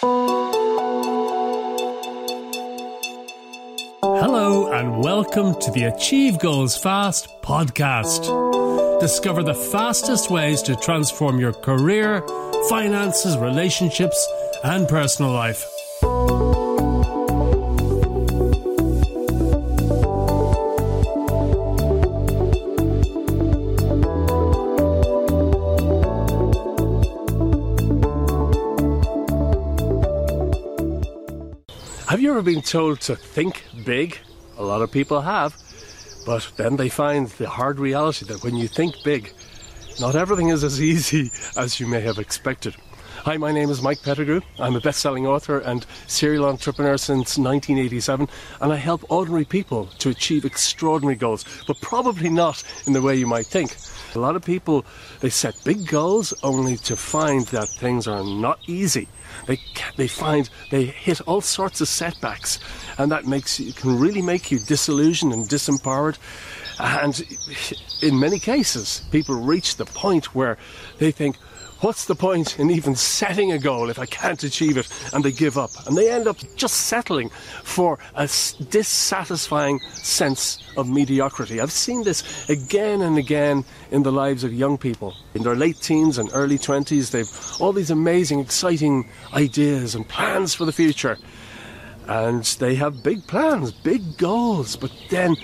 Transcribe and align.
Hello, 0.00 0.30
and 4.72 5.02
welcome 5.02 5.60
to 5.60 5.72
the 5.72 5.84
Achieve 5.84 6.38
Goals 6.38 6.76
Fast 6.76 7.26
podcast. 7.42 9.00
Discover 9.00 9.42
the 9.42 9.54
fastest 9.54 10.30
ways 10.30 10.62
to 10.62 10.76
transform 10.76 11.40
your 11.40 11.52
career, 11.52 12.24
finances, 12.68 13.36
relationships, 13.38 14.24
and 14.62 14.86
personal 14.86 15.32
life. 15.32 15.64
You 32.28 32.34
ever 32.34 32.42
been 32.42 32.60
told 32.60 33.00
to 33.00 33.16
think 33.16 33.64
big? 33.86 34.18
A 34.58 34.62
lot 34.62 34.82
of 34.82 34.92
people 34.92 35.22
have. 35.22 35.56
But 36.26 36.52
then 36.58 36.76
they 36.76 36.90
find 36.90 37.26
the 37.26 37.48
hard 37.48 37.80
reality 37.80 38.26
that 38.26 38.44
when 38.44 38.54
you 38.54 38.68
think 38.68 38.96
big, 39.02 39.32
not 39.98 40.14
everything 40.14 40.50
is 40.50 40.62
as 40.62 40.82
easy 40.92 41.30
as 41.56 41.80
you 41.80 41.86
may 41.86 42.02
have 42.02 42.18
expected. 42.18 42.76
Hi, 43.28 43.36
my 43.36 43.52
name 43.52 43.68
is 43.68 43.82
Mike 43.82 44.02
Pettigrew. 44.02 44.40
I'm 44.58 44.74
a 44.74 44.80
best 44.80 45.00
selling 45.00 45.26
author 45.26 45.58
and 45.58 45.84
serial 46.06 46.46
entrepreneur 46.46 46.96
since 46.96 47.36
1987, 47.36 48.26
and 48.62 48.72
I 48.72 48.76
help 48.76 49.04
ordinary 49.10 49.44
people 49.44 49.84
to 49.98 50.08
achieve 50.08 50.46
extraordinary 50.46 51.14
goals, 51.14 51.44
but 51.66 51.78
probably 51.82 52.30
not 52.30 52.64
in 52.86 52.94
the 52.94 53.02
way 53.02 53.16
you 53.16 53.26
might 53.26 53.44
think. 53.44 53.76
A 54.14 54.18
lot 54.18 54.34
of 54.34 54.42
people, 54.42 54.86
they 55.20 55.28
set 55.28 55.62
big 55.62 55.86
goals 55.86 56.32
only 56.42 56.78
to 56.78 56.96
find 56.96 57.46
that 57.48 57.68
things 57.68 58.08
are 58.08 58.24
not 58.24 58.60
easy. 58.66 59.08
They, 59.46 59.60
they 59.98 60.08
find 60.08 60.48
they 60.70 60.86
hit 60.86 61.20
all 61.20 61.42
sorts 61.42 61.82
of 61.82 61.88
setbacks, 61.88 62.58
and 62.96 63.12
that 63.12 63.26
makes 63.26 63.58
can 63.74 63.98
really 63.98 64.22
make 64.22 64.50
you 64.50 64.58
disillusioned 64.58 65.34
and 65.34 65.46
disempowered. 65.46 66.16
And 66.80 67.22
in 68.00 68.18
many 68.18 68.38
cases, 68.38 69.02
people 69.10 69.34
reach 69.34 69.76
the 69.76 69.84
point 69.84 70.34
where 70.34 70.56
they 70.98 71.10
think, 71.10 71.36
What's 71.80 72.06
the 72.06 72.16
point 72.16 72.58
in 72.58 72.72
even 72.72 72.96
setting 72.96 73.52
a 73.52 73.58
goal 73.58 73.88
if 73.88 74.00
I 74.00 74.06
can't 74.06 74.42
achieve 74.42 74.76
it? 74.76 74.88
And 75.12 75.24
they 75.24 75.30
give 75.30 75.56
up. 75.56 75.70
And 75.86 75.96
they 75.96 76.10
end 76.10 76.26
up 76.26 76.36
just 76.56 76.74
settling 76.74 77.30
for 77.62 78.00
a 78.16 78.28
dissatisfying 78.68 79.78
sense 79.92 80.58
of 80.76 80.88
mediocrity. 80.88 81.60
I've 81.60 81.70
seen 81.70 82.02
this 82.02 82.48
again 82.50 83.02
and 83.02 83.16
again 83.16 83.64
in 83.92 84.02
the 84.02 84.10
lives 84.10 84.42
of 84.42 84.52
young 84.52 84.76
people. 84.76 85.14
In 85.34 85.44
their 85.44 85.54
late 85.54 85.80
teens 85.80 86.18
and 86.18 86.30
early 86.32 86.58
20s, 86.58 87.12
they've 87.12 87.60
all 87.60 87.72
these 87.72 87.90
amazing, 87.90 88.40
exciting 88.40 89.08
ideas 89.32 89.94
and 89.94 90.08
plans 90.08 90.54
for 90.54 90.64
the 90.64 90.72
future. 90.72 91.16
And 92.08 92.42
they 92.58 92.74
have 92.74 93.04
big 93.04 93.24
plans, 93.28 93.70
big 93.70 94.16
goals, 94.16 94.74
but 94.74 94.90
then 95.10 95.36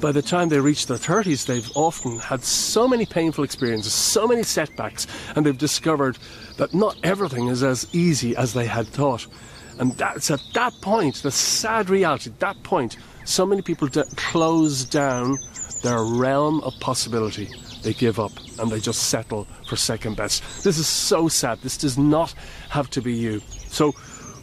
by 0.00 0.12
the 0.12 0.22
time 0.22 0.48
they 0.48 0.60
reach 0.60 0.86
their 0.86 0.96
30s, 0.96 1.46
they've 1.46 1.70
often 1.74 2.18
had 2.18 2.42
so 2.42 2.86
many 2.86 3.06
painful 3.06 3.44
experiences, 3.44 3.92
so 3.92 4.26
many 4.26 4.42
setbacks, 4.42 5.06
and 5.34 5.44
they've 5.44 5.56
discovered 5.56 6.18
that 6.58 6.74
not 6.74 6.96
everything 7.02 7.48
is 7.48 7.62
as 7.62 7.86
easy 7.94 8.36
as 8.36 8.52
they 8.52 8.66
had 8.66 8.86
thought. 8.86 9.26
And 9.78 9.92
that's 9.92 10.30
at 10.30 10.42
that 10.54 10.72
point, 10.80 11.16
the 11.16 11.30
sad 11.30 11.90
reality, 11.90 12.30
at 12.30 12.40
that 12.40 12.62
point, 12.62 12.96
so 13.24 13.44
many 13.44 13.62
people 13.62 13.88
d- 13.88 14.02
close 14.16 14.84
down 14.84 15.38
their 15.82 16.02
realm 16.02 16.60
of 16.62 16.72
possibility. 16.80 17.50
They 17.82 17.92
give 17.92 18.18
up 18.18 18.32
and 18.58 18.70
they 18.70 18.80
just 18.80 19.04
settle 19.04 19.46
for 19.68 19.76
second 19.76 20.16
best. 20.16 20.42
This 20.64 20.78
is 20.78 20.88
so 20.88 21.28
sad. 21.28 21.60
This 21.60 21.76
does 21.76 21.98
not 21.98 22.34
have 22.70 22.90
to 22.90 23.02
be 23.02 23.12
you. 23.12 23.42
So, 23.68 23.94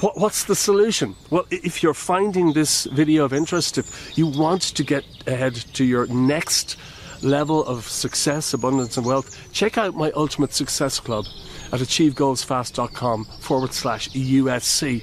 what's 0.00 0.44
the 0.44 0.54
solution? 0.54 1.16
Well, 1.30 1.46
if 1.50 1.82
you're 1.82 1.94
finding 1.94 2.52
this 2.52 2.84
video 2.84 3.24
of 3.24 3.32
interest, 3.32 3.78
if 3.78 4.16
you 4.18 4.26
want 4.26 4.62
to 4.62 4.84
get 4.84 5.04
ahead 5.26 5.54
to 5.54 5.84
your 5.84 6.06
next 6.08 6.76
level 7.22 7.64
of 7.64 7.88
success, 7.88 8.52
abundance, 8.52 8.98
and 8.98 9.06
wealth, 9.06 9.50
check 9.52 9.78
out 9.78 9.94
my 9.94 10.10
Ultimate 10.12 10.52
Success 10.52 11.00
Club 11.00 11.24
at 11.72 11.80
achievegoalsfast.com 11.80 13.24
forward 13.40 13.72
slash 13.72 14.10
USC. 14.10 15.02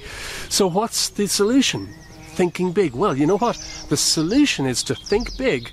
So, 0.50 0.68
what's 0.68 1.08
the 1.08 1.26
solution? 1.26 1.92
Thinking 2.28 2.72
big. 2.72 2.94
Well, 2.94 3.16
you 3.16 3.26
know 3.26 3.38
what? 3.38 3.56
The 3.88 3.96
solution 3.96 4.64
is 4.66 4.82
to 4.84 4.94
think 4.94 5.36
big, 5.36 5.70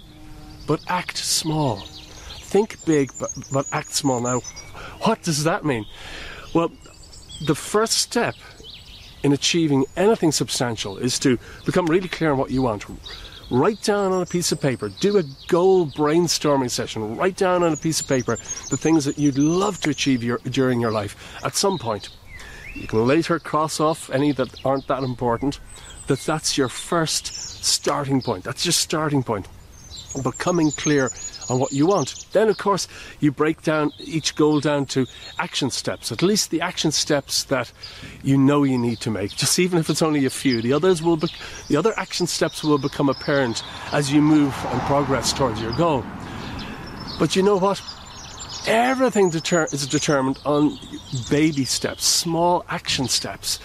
but 0.66 0.82
act 0.88 1.18
small. 1.18 1.78
Think 1.78 2.84
big, 2.86 3.12
but, 3.20 3.30
but 3.52 3.68
act 3.72 3.94
small. 3.94 4.20
Now, 4.20 4.40
what 5.04 5.22
does 5.22 5.44
that 5.44 5.64
mean? 5.64 5.86
Well, 6.54 6.72
the 7.46 7.56
first 7.56 7.98
step 7.98 8.36
in 9.24 9.34
achieving 9.34 9.86
anything 9.96 10.32
substantial 10.32 10.98
is 10.98 11.20
to 11.20 11.38
become 11.66 11.86
really 11.86 12.08
clear 12.08 12.32
on 12.32 12.38
what 12.38 12.52
you 12.52 12.62
want. 12.62 12.86
Write 13.50 13.82
down 13.82 14.14
on 14.14 14.22
a 14.22 14.26
piece 14.26 14.52
of 14.52 14.62
paper, 14.62 14.90
do 14.90 15.18
a 15.18 15.24
goal 15.48 15.86
brainstorming 15.86 16.72
session, 16.72 17.18
write 17.18 17.36
down 17.36 17.64
on 17.64 17.74
a 17.74 17.78
piece 17.78 18.00
of 18.00 18.08
paper 18.08 18.38
the 18.70 18.78
things 18.78 19.04
that 19.06 19.20
you'd 19.20 19.38
love 19.38 19.80
to 19.82 19.90
achieve 19.90 20.24
your, 20.24 20.38
during 20.50 20.80
your 20.80 20.92
life 20.92 21.38
at 21.44 21.56
some 21.56 21.78
point. 21.78 22.10
You 22.74 22.88
can 22.88 23.06
later 23.06 23.40
cross 23.40 23.80
off 23.80 24.10
any 24.10 24.32
that 24.32 24.66
aren't 24.66 24.88
that 24.88 25.04
important, 25.04 25.60
that 26.08 26.20
that's 26.20 26.58
your 26.58 26.70
first 26.70 27.26
starting 27.64 28.22
point. 28.22 28.46
That's 28.46 28.66
your 28.66 28.72
starting 28.72 29.24
point. 29.24 29.48
Becoming 30.24 30.72
clear 30.72 31.10
on 31.50 31.60
what 31.60 31.72
you 31.72 31.86
want. 31.88 32.26
Then, 32.32 32.50
of 32.50 32.58
course, 32.58 32.88
you 33.20 33.32
break 33.32 33.62
down 33.62 33.92
each 34.00 34.36
goal 34.36 34.60
down 34.60 34.86
to 34.88 35.06
action 35.38 35.70
steps, 35.70 36.12
at 36.12 36.22
least 36.22 36.50
the 36.50 36.62
action 36.62 36.92
steps 36.92 37.44
that 37.46 37.72
you 38.24 38.38
know 38.38 38.64
you 38.64 38.78
need 38.78 39.00
to 39.02 39.12
make, 39.12 39.32
just 39.32 39.60
even 39.60 39.80
if 39.80 39.90
it's 39.90 40.02
only 40.02 40.26
a 40.26 40.30
few. 40.30 40.62
The 40.62 40.74
others 40.74 41.02
will, 41.02 41.18
be- 41.18 41.28
the 41.68 41.78
other 41.78 41.94
action 41.98 42.28
steps 42.28 42.64
will 42.64 42.78
become 42.78 43.10
apparent 43.10 43.64
as 43.92 44.12
you 44.12 44.22
move 44.22 44.56
and 44.70 44.82
progress 44.82 45.34
towards 45.34 45.62
your 45.62 45.74
goal. 45.74 46.06
But 47.20 47.36
you 47.36 47.44
know 47.44 47.58
what? 47.58 47.82
Everything 48.68 49.30
deter- 49.30 49.68
is 49.72 49.88
determined 49.88 50.40
on 50.46 50.78
baby 51.30 51.66
steps, 51.66 52.06
small 52.06 52.64
action 52.70 53.08
steps, 53.08 53.60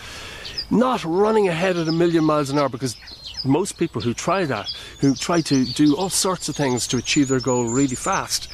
not 0.71 1.05
running 1.05 1.49
ahead 1.49 1.77
at 1.77 1.87
a 1.87 1.93
million 1.93 2.25
miles 2.25 2.51
an 2.51 2.59
hour 2.59 2.69
because 2.69 2.97
most 3.45 3.79
people 3.79 4.01
who 4.01 4.15
try 4.15 4.45
that, 4.45 4.69
who 5.01 5.15
try 5.15 5.41
to 5.43 5.65
do 5.65 5.97
all 5.97 6.11
sorts 6.11 6.49
of 6.49 6.57
things 6.57 6.87
to 6.89 6.97
achieve 6.97 7.29
their 7.29 7.41
goal 7.41 7.69
really 7.69 7.97
fast, 7.97 8.49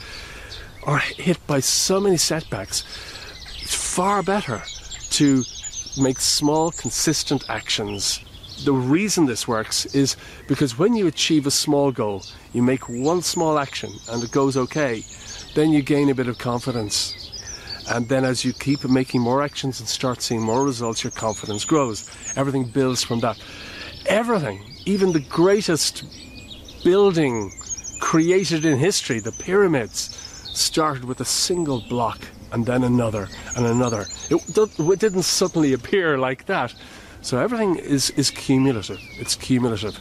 are 0.85 0.99
hit 0.99 1.45
by 1.47 1.61
so 1.61 2.01
many 2.01 2.17
setbacks. 2.17 2.85
It's 3.63 3.75
far 3.75 4.23
better 4.23 4.63
to 5.11 5.45
make 6.01 6.19
small, 6.19 6.73
consistent 6.73 7.45
actions. 7.49 8.21
The 8.65 8.73
reason 8.73 9.27
this 9.27 9.47
works 9.47 9.87
is 9.87 10.17
because 10.49 10.79
when 10.79 10.95
you 10.95 11.07
achieve 11.07 11.47
a 11.47 11.51
small 11.51 11.93
goal, 11.93 12.25
you 12.53 12.63
make 12.63 12.89
one 12.89 13.23
small 13.23 13.59
action 13.59 13.93
and 14.09 14.23
it 14.23 14.31
goes 14.31 14.57
okay, 14.57 15.05
then 15.55 15.71
you 15.71 15.83
gain 15.83 16.09
a 16.11 16.15
bit 16.15 16.29
of 16.29 16.39
confidence. 16.39 17.15
And 17.91 18.09
then 18.09 18.25
as 18.25 18.45
you 18.45 18.53
keep 18.53 18.85
making 18.85 19.21
more 19.21 19.43
actions 19.43 19.81
and 19.81 19.89
start 19.89 20.23
seeing 20.23 20.41
more 20.41 20.65
results, 20.65 21.03
your 21.03 21.11
confidence 21.11 21.65
grows. 21.65 22.09
Everything 22.37 22.65
builds 22.65 23.03
from 23.03 23.21
that. 23.21 23.39
Everything, 24.07 24.72
even 24.87 25.13
the 25.13 25.21
greatest 25.21 26.05
building 26.85 27.53
created 28.01 28.65
in 28.65 28.79
history, 28.79 29.21
the 29.21 29.33
pyramids, 29.33 30.17
started 30.53 31.05
with 31.05 31.21
a 31.21 31.25
single 31.25 31.81
block 31.89 32.21
and 32.53 32.67
then 32.67 32.85
another 32.85 33.29
and 33.57 33.67
another. 33.67 34.05
It, 34.31 34.59
it 34.59 34.99
didn't 34.99 35.23
suddenly 35.23 35.73
appear 35.73 36.19
like 36.19 36.47
that. 36.47 36.75
So 37.23 37.39
everything 37.39 37.77
is, 37.77 38.11
is 38.11 38.31
cumulative. 38.31 38.99
It's 39.19 39.37
cumulative. 39.37 39.99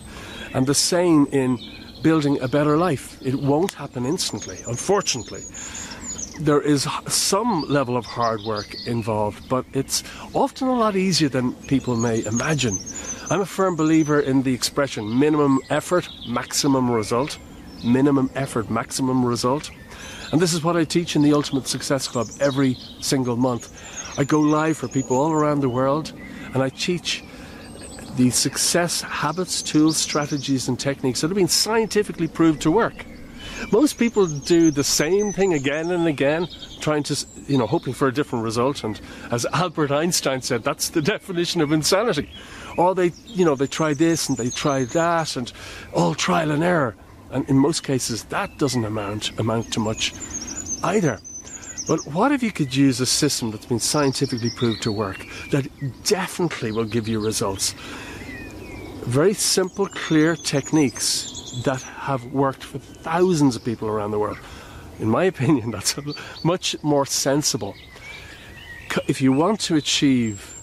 And 0.53 0.65
the 0.65 0.73
same 0.73 1.27
in 1.31 1.59
building 2.01 2.41
a 2.41 2.47
better 2.47 2.77
life. 2.77 3.21
It 3.21 3.35
won't 3.35 3.73
happen 3.73 4.05
instantly, 4.05 4.57
unfortunately 4.67 5.43
there 6.39 6.61
is 6.61 6.87
some 7.07 7.61
level 7.69 7.95
of 7.95 8.05
hard 8.05 8.41
work 8.41 8.75
involved, 8.87 9.47
but 9.47 9.65
it's 9.73 10.03
often 10.33 10.67
a 10.67 10.73
lot 10.73 10.95
easier 10.95 11.29
than 11.29 11.53
people 11.67 11.95
may 11.95 12.23
imagine. 12.25 12.77
I'm 13.31 13.39
a 13.39 13.45
firm 13.45 13.77
believer 13.77 14.19
in 14.19 14.43
the 14.43 14.53
expression 14.53 15.17
minimum 15.17 15.61
effort, 15.69 16.09
maximum 16.27 16.91
result. 16.91 17.37
Minimum 17.81 18.29
effort, 18.35 18.69
maximum 18.69 19.23
result. 19.25 19.71
And 20.33 20.41
this 20.41 20.51
is 20.53 20.65
what 20.65 20.75
I 20.75 20.83
teach 20.83 21.15
in 21.15 21.21
the 21.21 21.31
Ultimate 21.31 21.65
Success 21.65 22.09
Club 22.09 22.27
every 22.41 22.73
single 22.99 23.37
month. 23.37 23.71
I 24.19 24.25
go 24.25 24.41
live 24.41 24.75
for 24.75 24.89
people 24.89 25.15
all 25.15 25.31
around 25.31 25.61
the 25.61 25.69
world 25.69 26.11
and 26.53 26.61
I 26.61 26.67
teach 26.67 27.23
the 28.17 28.31
success 28.31 28.99
habits, 28.99 29.61
tools, 29.61 29.95
strategies, 29.95 30.67
and 30.67 30.77
techniques 30.77 31.21
that 31.21 31.29
have 31.29 31.37
been 31.37 31.47
scientifically 31.47 32.27
proved 32.27 32.61
to 32.63 32.69
work. 32.69 33.05
Most 33.71 33.97
people 33.97 34.25
do 34.25 34.71
the 34.71 34.83
same 34.83 35.31
thing 35.31 35.53
again 35.53 35.91
and 35.91 36.07
again, 36.07 36.47
trying 36.79 37.03
to, 37.03 37.25
you 37.47 37.57
know, 37.57 37.67
hoping 37.67 37.93
for 37.93 38.07
a 38.07 38.13
different 38.13 38.43
result. 38.43 38.83
And 38.83 38.99
as 39.29 39.45
Albert 39.53 39.91
Einstein 39.91 40.41
said, 40.41 40.63
that's 40.63 40.89
the 40.89 41.01
definition 41.01 41.61
of 41.61 41.71
insanity. 41.71 42.29
Or 42.77 42.95
they, 42.95 43.11
you 43.25 43.45
know, 43.45 43.55
they 43.55 43.67
try 43.67 43.93
this 43.93 44.29
and 44.29 44.37
they 44.37 44.49
try 44.49 44.85
that, 44.85 45.35
and 45.35 45.51
all 45.93 46.15
trial 46.15 46.51
and 46.51 46.63
error. 46.63 46.95
And 47.31 47.47
in 47.49 47.57
most 47.57 47.83
cases, 47.83 48.23
that 48.25 48.57
doesn't 48.57 48.83
amount 48.83 49.37
amount 49.39 49.71
to 49.73 49.79
much 49.79 50.13
either. 50.83 51.19
But 51.87 52.05
what 52.07 52.31
if 52.31 52.43
you 52.43 52.51
could 52.51 52.75
use 52.75 52.99
a 52.99 53.05
system 53.05 53.51
that's 53.51 53.65
been 53.65 53.79
scientifically 53.79 54.51
proved 54.55 54.81
to 54.83 54.91
work 54.91 55.25
that 55.51 55.67
definitely 56.03 56.71
will 56.71 56.85
give 56.85 57.07
you 57.07 57.19
results? 57.19 57.73
Very 59.03 59.33
simple, 59.33 59.87
clear 59.87 60.35
techniques 60.35 61.40
that 61.63 61.81
have 61.81 62.25
worked 62.25 62.63
for 62.63 62.79
thousands 62.79 63.55
of 63.55 63.63
people 63.63 63.87
around 63.87 64.11
the 64.11 64.19
world. 64.19 64.37
In 64.99 65.09
my 65.09 65.23
opinion, 65.33 65.71
that's 65.71 65.95
much 66.43 66.75
more 66.83 67.05
sensible. 67.05 67.75
If 69.07 69.21
you 69.21 69.31
want 69.31 69.59
to 69.61 69.75
achieve 69.75 70.55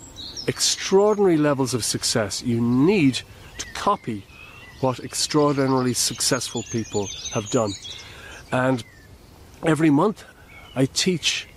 extraordinary 0.47 1.37
levels 1.37 1.75
of 1.75 1.85
success, 1.85 2.43
you 2.43 2.61
need 2.61 3.21
to 3.59 3.67
copy 3.75 4.25
what 4.81 5.01
extraordinarily 5.01 5.95
successful 5.95 6.63
people 6.71 7.09
have 7.33 7.49
done. 7.51 7.73
And 8.53 8.85
every 9.65 9.91
month 9.91 10.25
I 10.75 10.87
teach 10.87 11.49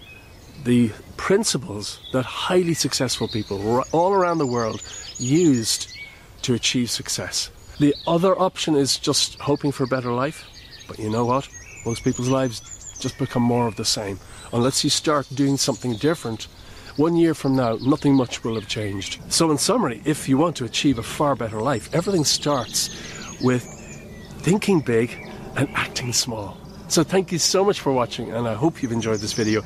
the 0.64 0.92
principles 1.18 2.00
that 2.14 2.26
highly 2.26 2.74
successful 2.74 3.28
people 3.28 3.84
all 3.92 4.14
around 4.14 4.40
the 4.40 4.48
world 4.48 4.82
used 5.18 5.96
to 6.42 6.54
achieve 6.54 6.90
success. 6.90 7.52
The 7.82 7.96
other 8.06 8.40
option 8.40 8.76
is 8.76 9.00
just 9.00 9.40
hoping 9.40 9.72
for 9.72 9.86
a 9.86 9.88
better 9.88 10.14
life. 10.14 10.46
But 10.88 11.00
you 11.00 11.10
know 11.10 11.26
what? 11.26 11.50
Most 11.84 12.04
people's 12.04 12.28
lives 12.28 12.62
just 13.00 13.18
become 13.18 13.42
more 13.42 13.66
of 13.66 13.76
the 13.76 13.86
same. 13.86 14.20
Unless 14.54 14.84
you 14.84 14.92
start 14.92 15.28
doing 15.34 15.58
something 15.58 15.96
different, 15.96 16.44
one 16.98 17.16
year 17.16 17.34
from 17.34 17.56
now, 17.56 17.80
nothing 17.82 18.14
much 18.14 18.44
will 18.44 18.54
have 18.54 18.68
changed. 18.68 19.20
So, 19.30 19.50
in 19.50 19.58
summary, 19.58 20.00
if 20.06 20.30
you 20.30 20.38
want 20.38 20.58
to 20.58 20.66
achieve 20.66 21.00
a 21.00 21.04
far 21.18 21.36
better 21.36 21.60
life, 21.60 21.90
everything 21.92 22.24
starts 22.24 22.92
with 23.42 23.64
thinking 24.44 24.82
big 24.82 25.18
and 25.56 25.68
acting 25.74 26.14
small. 26.14 26.60
So 26.92 27.06
thank 27.06 27.32
you 27.32 27.40
so 27.40 27.64
much 27.64 27.80
for 27.80 27.94
watching, 27.94 28.34
and 28.34 28.46
I 28.46 28.54
hope 28.54 28.84
you've 28.84 28.92
enjoyed 28.92 29.22
this 29.22 29.32
video. 29.32 29.64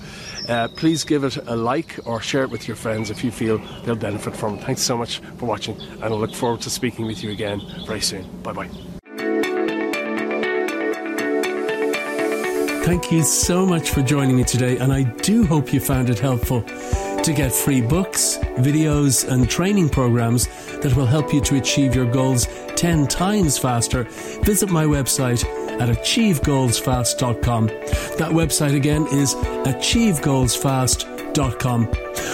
Uh, 0.47 0.67
please 0.67 1.03
give 1.03 1.23
it 1.23 1.37
a 1.37 1.55
like 1.55 1.97
or 2.05 2.21
share 2.21 2.43
it 2.43 2.51
with 2.51 2.67
your 2.67 2.77
friends 2.77 3.09
if 3.09 3.23
you 3.23 3.31
feel 3.31 3.57
they'll 3.83 3.95
benefit 3.95 4.35
from 4.35 4.59
it. 4.59 4.63
Thanks 4.63 4.83
so 4.83 4.95
much 4.95 5.17
for 5.39 5.47
watching, 5.47 5.75
and 5.81 6.03
I 6.03 6.09
look 6.09 6.35
forward 6.35 6.61
to 6.61 6.69
speaking 6.69 7.07
with 7.07 7.23
you 7.23 7.31
again 7.31 7.63
very 7.87 8.01
soon. 8.01 8.29
Bye 8.43 8.53
bye. 8.53 8.69
Thank 12.85 13.11
you 13.11 13.23
so 13.23 13.65
much 13.65 13.89
for 13.89 14.03
joining 14.03 14.37
me 14.37 14.43
today, 14.43 14.77
and 14.77 14.93
I 14.93 15.01
do 15.01 15.47
hope 15.47 15.73
you 15.73 15.79
found 15.79 16.11
it 16.11 16.19
helpful. 16.19 16.61
To 16.61 17.33
get 17.33 17.51
free 17.51 17.81
books, 17.81 18.37
videos, 18.57 19.27
and 19.27 19.49
training 19.49 19.89
programs 19.89 20.45
that 20.81 20.95
will 20.95 21.07
help 21.07 21.33
you 21.33 21.41
to 21.41 21.55
achieve 21.55 21.95
your 21.95 22.05
goals 22.05 22.47
10 22.75 23.07
times 23.07 23.57
faster, 23.57 24.03
visit 24.43 24.69
my 24.69 24.85
website 24.85 25.43
at 25.79 25.89
achievegoalsfast.com. 25.89 27.67
That 27.67 28.31
website 28.31 28.75
again 28.75 29.05
is 29.07 29.35
achievegoalsfast.com. 29.35 31.89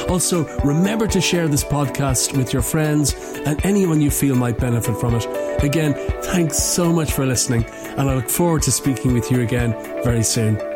Also, 0.09 0.57
remember 0.59 1.07
to 1.07 1.21
share 1.21 1.47
this 1.47 1.63
podcast 1.63 2.37
with 2.37 2.53
your 2.53 2.61
friends 2.61 3.15
and 3.45 3.63
anyone 3.65 4.01
you 4.01 4.11
feel 4.11 4.35
might 4.35 4.57
benefit 4.57 4.97
from 4.97 5.15
it. 5.15 5.25
Again, 5.63 5.93
thanks 6.23 6.57
so 6.57 6.91
much 6.91 7.11
for 7.11 7.25
listening, 7.25 7.65
and 7.97 8.09
I 8.09 8.15
look 8.15 8.29
forward 8.29 8.63
to 8.63 8.71
speaking 8.71 9.13
with 9.13 9.31
you 9.31 9.41
again 9.41 9.73
very 10.03 10.23
soon. 10.23 10.70